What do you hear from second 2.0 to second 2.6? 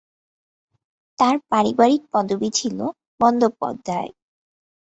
পদবি